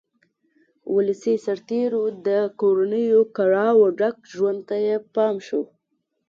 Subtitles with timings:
[0.93, 5.61] ولسي سرتېرو د کورنیو کړاوه ډک ژوند ته یې پام شو.